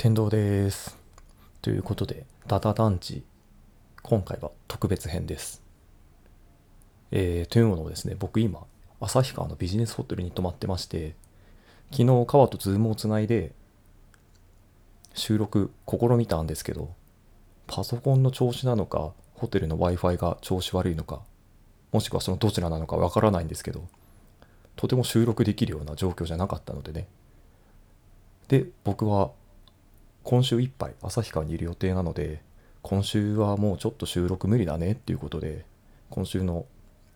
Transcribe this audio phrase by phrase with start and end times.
[0.00, 0.96] 天童です。
[1.60, 3.24] ということで、ダダ団地、
[4.04, 5.60] 今回は特別編です。
[7.10, 8.64] えー、というのもですね、僕今、
[9.00, 11.16] 旭川のビジネスホテルに泊まってまして、
[11.90, 13.50] 昨日川とズームをつないで、
[15.14, 16.94] 収録試みたんですけど、
[17.66, 21.22] パソコンの調子なのか、ホテルの Wi-Fi が調子悪いのか、
[21.90, 23.88] もしくはそのどちらなのかわからないんですけど、
[24.76, 27.08] とても収録できるような状況じゃなかったのでね。
[28.46, 29.32] で、僕は
[30.28, 32.42] 今週いっぱい旭川にいる予定なので
[32.82, 35.64] 今週はもうちょっと収録無理だねっていうことで
[36.10, 36.66] 今週の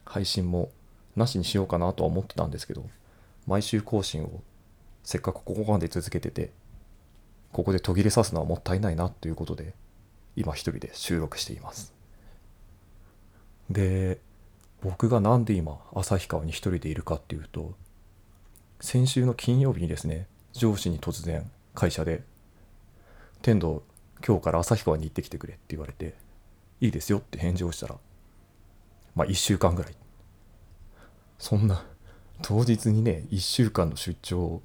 [0.06, 0.70] 配信も
[1.14, 2.88] なしにしようかなとは思ってたんですけど
[3.46, 4.40] 毎週更新を
[5.04, 6.52] せっかくここまで続けてて
[7.52, 9.74] ここで途切れさすのはもったいないなということで
[10.34, 11.92] 今一人で収録しています。
[13.68, 14.20] で
[14.80, 17.74] 僕がなんで今旭川に一人でいるかっていうと
[18.80, 22.22] 先週の金曜日にですね上司に突然会社で
[23.42, 23.82] 天童
[24.24, 26.14] 今日から旭川に行ってきてくれって言われて
[26.80, 27.96] いいですよって返事をしたら
[29.16, 29.94] まあ1週間ぐらい
[31.38, 31.84] そんな
[32.40, 34.62] 当日にね1週間の出張を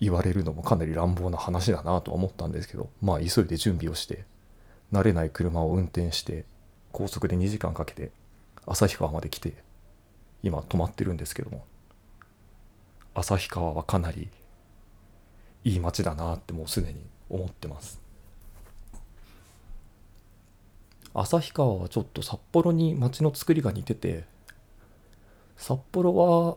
[0.00, 4.24] 言われるのもかなり乱暴な話だなとは思ったんですけどまあ急いで準備をして
[4.90, 6.46] 慣れない車を運転して
[6.92, 8.10] 高速で2時間かけて
[8.66, 9.54] 旭川まで来て
[10.42, 11.66] 今泊まってるんですけども
[13.14, 14.30] 旭川はかなり
[15.64, 18.04] いい街だなってもうすでに思ってます。
[21.14, 24.24] 旭川はちょっと札幌に街の作りが似てて
[25.56, 26.56] 札幌は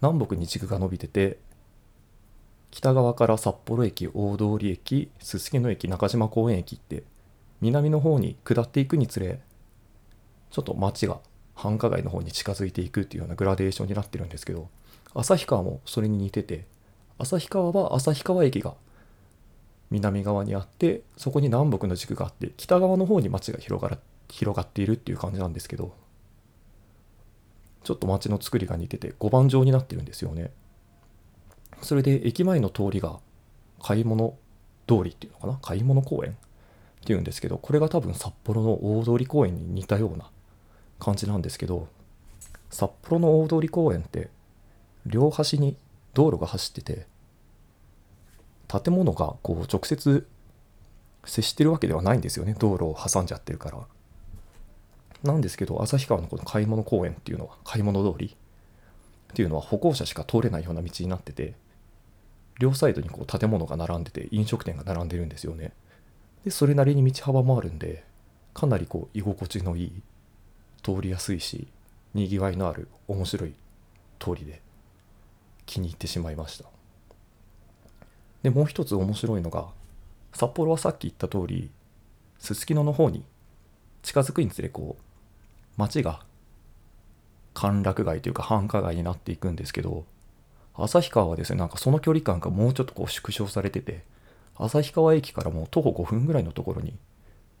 [0.00, 1.38] 南北に軸が伸びてて
[2.70, 7.04] 北側から札幌駅大通駅すすきの駅中島公園駅って
[7.60, 9.40] 南の方に下っていくにつれ
[10.50, 11.20] ちょっと街が
[11.54, 14.68] 繁華街の方に近づいていくっていうようなグラデーションになってるんですけど
[15.14, 16.66] 旭川もそれに似てて
[17.18, 18.74] 旭川は旭川駅が
[19.94, 25.94] 南側にあってそこに南北の軸があって北側の方に街が広がら広がっているっていう感じなんですけど
[27.84, 30.50] ちょっと街の作りが似てて5番状になってるんですよね。
[31.82, 33.20] それで駅前の通りが
[33.82, 34.36] 買い物
[34.88, 35.58] 通りっていうのかな？
[35.60, 36.34] 買い物公園っ
[37.04, 40.30] ていうんですけどこれが多分札幌の大通公園に似たような
[40.98, 41.88] 感じなんですけど
[42.70, 44.30] 札幌の大通公園って
[45.06, 45.76] 両端に
[46.14, 47.06] 道路が走ってて
[48.80, 50.26] 建物がこう直接
[51.24, 52.54] 接してるわけではないんですよね。
[52.58, 53.78] 道路を挟んじゃってるから。
[55.22, 58.36] なんですけど旭川のこの買い物公園っていうのは買い物通り。
[59.34, 61.54] っていうのは歩行者しか通れないような道になってて
[62.60, 65.72] 両サイドにこう建物が並んでて飲食店が並んでるんですよね。
[66.44, 68.04] でそれなりに道幅もあるんで
[68.52, 70.02] かなりこう居心地のいい
[70.84, 71.66] 通りやすいし
[72.14, 73.54] にぎわいのある面白い
[74.20, 74.60] 通りで
[75.66, 76.66] 気に入ってしまいました。
[78.44, 79.68] でもう一つ面白いのが
[80.34, 81.70] 札幌はさっき言った通り
[82.38, 83.24] すすきのの方に
[84.02, 85.02] 近づくにつれこう
[85.78, 86.20] 街が
[87.54, 90.04] 歓楽街というか繁華街になっていくんですけど
[90.74, 94.04] 旭川はですねなんかその距離感がもうちょっとこう縮小されてて
[94.58, 96.92] 旭川駅からもう徒歩5分ぐらいのところに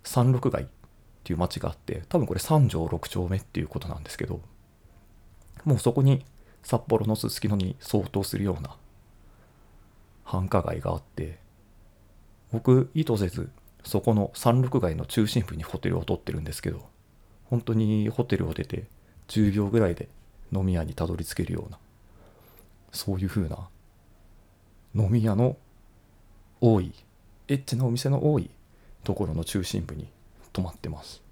[0.02, 0.66] 三六街っ
[1.24, 4.42] ていう街があって多分これ三条六丁目っていうことなんですけど
[5.64, 6.26] もうそこに
[6.62, 8.76] 札幌のすすきのに相当するような
[10.24, 11.38] 繁華街があって
[12.50, 13.50] 僕意図せず
[13.84, 16.88] そこの三六街の中心部にホテルを取ってるんですけど
[17.44, 18.84] 本当にホテルを出て
[19.28, 20.08] 10秒ぐらいで
[20.52, 21.78] 飲み屋にたどり着けるような
[22.92, 23.68] そういう風な
[24.94, 25.56] 飲み屋の
[26.60, 26.92] 多い
[27.48, 28.48] エッチなお店の多い
[29.02, 30.08] ところの中心部に
[30.52, 31.23] 泊まってます。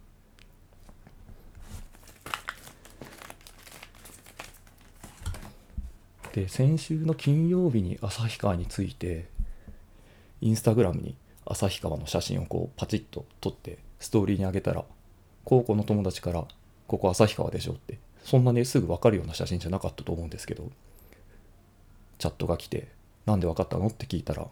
[6.32, 9.28] で先週の金曜日に旭川について
[10.40, 14.84] インスタグラムに旭川の写真をこうパチッと撮ってストーリーに上げたら
[15.44, 16.44] 高校の友達から
[16.88, 20.70] 「ここ旭川でしょ」ってそんなねすぐ分かるような写真じゃなかったと思うんですけど
[22.18, 22.88] チャットが来て
[23.26, 24.48] 「なんで分かったの?」って聞いたら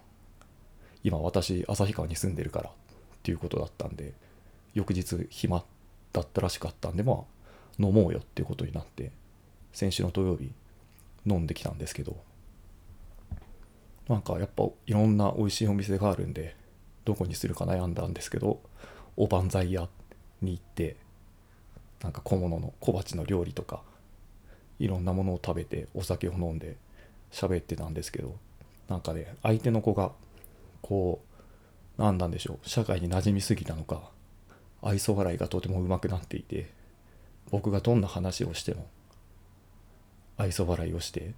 [1.02, 2.72] 「今私旭川に住んでるから」っ
[3.22, 4.12] ていうことだったんで
[4.74, 5.64] 翌日暇
[6.12, 7.16] だったらしかったんでまあ
[7.78, 9.12] 飲もうよっていうことになって
[9.72, 10.52] 先週の土曜日
[11.26, 12.16] 飲んできたんですけど
[14.08, 16.56] なんかやっぱいろんな美味しいお店があるんで
[17.04, 18.60] どこにするか悩んだんですけど
[19.16, 19.88] おばんざい屋
[20.42, 20.96] に行って
[22.02, 23.82] なんか小物の小鉢の料理とか
[24.78, 26.76] いろんなものを食べてお酒を飲んで
[27.30, 28.36] 喋ってたんですけど
[28.88, 30.12] なんかね相手の子が
[30.80, 31.22] こ
[31.98, 34.10] う何なんでしょう社会に馴染みすぎたのか
[34.82, 36.70] 愛想笑いがとても上手くなっていて
[37.50, 38.88] 僕がどんな話をしても
[40.40, 41.34] 愛想笑いをして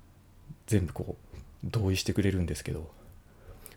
[0.69, 2.88] 全部こう同意してくれるんですけど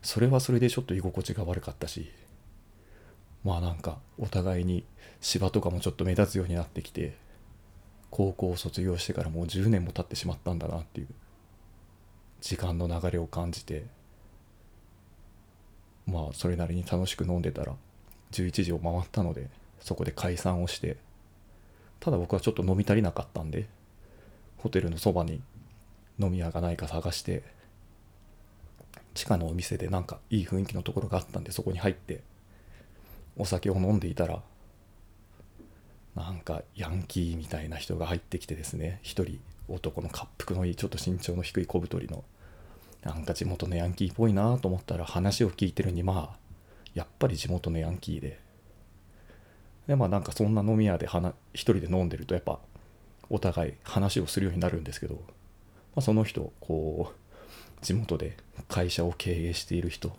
[0.04, 2.12] それはそれでちょっと居心地が悪かったし
[3.44, 4.86] まあなんかお互いに
[5.22, 7.16] 芝とかもちょっと目立つようになってきて
[8.12, 11.07] 高校を卒業してからもう10年も経ってしまったんだなっていう
[12.42, 13.86] 時間の流れを感じて
[16.06, 17.74] まあそれなりに楽しく飲んでたら
[18.31, 19.50] 11時を回ったので
[19.80, 20.98] そこで解散をして
[22.00, 23.68] ただ僕はちょっと飲み足りなかったんで
[24.65, 25.44] ホテルのそばに
[26.19, 27.44] 飲み屋がないか探して
[29.13, 32.21] 地下のお店でなんかいい雰囲気のところがあったんでそこに入って
[33.38, 34.41] お酒を飲んでいたら
[36.15, 42.23] なんかヤンキーみたいな人が入ってきてですね一人男の滑腹のいいちょっと身長の低い小太りの
[43.03, 46.38] なんか地元のヤンキーっぽいなと思ったら話を聞いてるにまあ
[46.95, 48.39] やっぱり地元のヤンキーで。
[49.85, 51.06] でまあなんかそんな飲み屋で
[51.53, 52.57] 一人で飲んでるとやっぱ
[53.30, 55.22] お互い話をするようになるんですけど、ま
[55.98, 58.38] あ、その人こう地元で
[58.68, 60.16] 会社を経営している人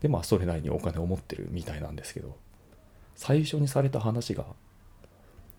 [0.00, 2.36] でまあそれなりにお金を持ってるみたいなんですけど
[3.14, 4.44] 最初にされた話が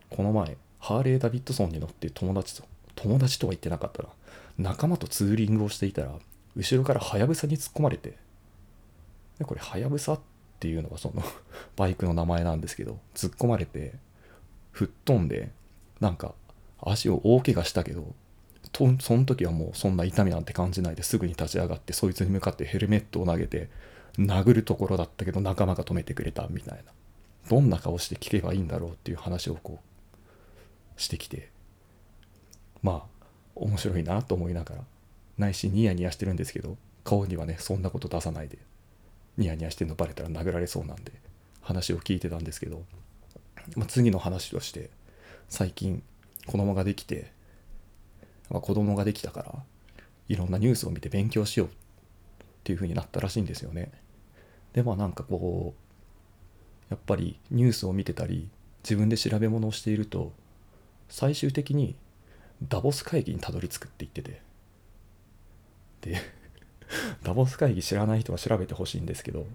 [0.10, 4.10] この前ハーレー・ダビッドソンに乗って友達と友達とは言ってなかったら
[4.58, 6.12] 仲間とツーリングをしていたら
[6.56, 8.18] 後ろからはやぶさに突っ込まれて
[9.40, 10.20] でこれはやぶさっ
[10.60, 11.24] ていうのがその
[11.76, 13.94] バイクの名前なんですけど突っ込まれて
[14.72, 15.52] 吹っ飛んで
[16.00, 16.34] なんか
[16.82, 18.14] 足を大怪我したけど
[18.72, 23.70] とその時はもうそんな痛みなんて感じないですぐに立ち上がってそいつに向かってヘルメットを投げて
[24.18, 26.92] 殴るところだったけど仲間が止めてくれたみたいな。
[27.50, 29.80] どんな顔して聞けばいいんだろうっていう話をこ
[30.98, 31.50] うしてきて
[32.82, 33.26] まあ
[33.56, 34.82] 面白いなと思いながら
[35.38, 38.58] ないしニヤニヤしてるんですけど顔にはねそんなこと出さないで
[39.38, 41.12] ニヤニヤしてるのバレたら殴られそうなんで
[41.62, 42.84] 話を聞いてたんですけど、
[43.76, 44.90] まあ、次の話として
[45.50, 46.04] 最近
[46.46, 47.32] 子供ができて、
[48.50, 49.56] まあ、子供ができたから
[50.28, 51.72] いろんなニュースを見て勉強しようっ
[52.64, 53.92] ていう風になったらしいんですよね。
[54.74, 58.50] でまあなんかこうやっぱりニュースを見てたり
[58.84, 60.32] 自分で調べ物をしていると
[61.10, 61.96] 最終的に
[62.68, 64.42] ダボス会議にたどり着くって言ってて
[66.02, 66.22] で
[67.24, 69.46] ダボス会議知らない人は調べてほしいんですけど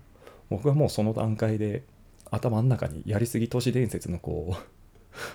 [0.51, 1.85] 僕はもうその段階で
[2.31, 4.76] 頭の中にやりすぎ都市伝説のこう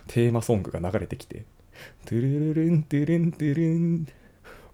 [0.08, 1.46] テーマソングが流れてきて
[2.06, 4.08] トゥルルルントゥルントゥルン。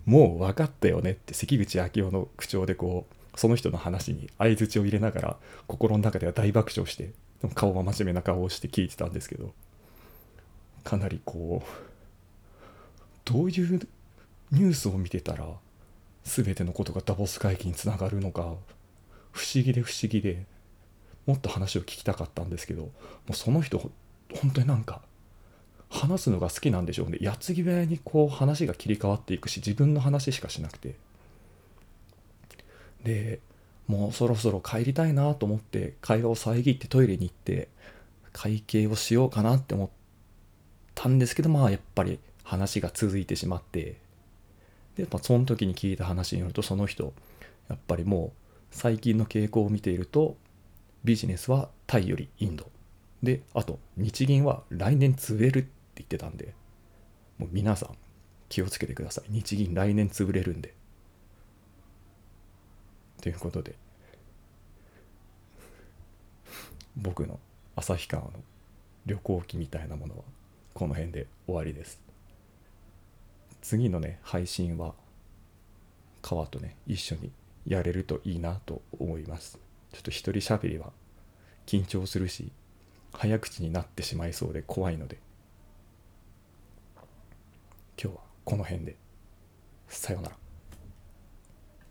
[0.08, 5.38] もう分かったよねって関口昭夫の口調でこうその人の話に相づちを入れながら
[5.68, 7.12] 心の中では大爆笑して
[7.56, 9.54] 顔は真面目な顔をして聞いてたんですけど
[10.86, 11.70] かなりこう
[13.26, 13.88] どういう
[14.52, 15.46] ニュースを見てたら
[16.24, 18.56] 全てのことがダボス会議につながるのか
[19.32, 20.46] 不思議で不思議で
[21.26, 22.92] もっと話を聞きたかったんですけども
[23.32, 23.92] うその人
[24.34, 25.02] 本当になんか
[25.90, 27.18] 話すのが好きなんでしょうね。
[27.22, 30.96] 矢継ぎ早にこう話が切り替わっていくし自分の話しかしなくて。
[33.04, 33.40] で
[33.88, 37.70] もうそろそろ帰りたいなと思って会話を遮ってトイレに行って
[38.34, 39.90] 会計をしようかなって思っ
[40.94, 43.96] たんですけどまあやっぱり話が続いてしまって。
[44.96, 47.14] で、まあ、その時に聞いた話によるとその人
[47.70, 50.36] やっぱりもう最近の傾向を見ていると
[51.04, 52.70] ビジネスはタイよりインド。
[53.24, 56.54] であと日銀は来年潰れるって言ってたんで
[57.38, 57.98] もう皆さん
[58.50, 59.32] 気をつけてください。
[59.32, 60.74] 日銀来年潰れるんで。
[63.22, 63.76] ということで
[66.96, 67.40] 僕の
[67.76, 68.32] 旭川の
[69.06, 70.24] 旅行記みたいなものは
[70.74, 72.00] この辺で終わりです。
[73.62, 74.94] 次のね配信は
[76.22, 77.32] 川とね一緒に
[77.66, 79.60] やれるといいなと思います。
[79.92, 80.92] ちょっと一人喋りは
[81.66, 82.52] 緊張するし
[83.20, 85.18] 早口になってしまいそうで怖いので。
[88.02, 88.96] 今日はこの辺で。
[89.88, 90.36] さようなら。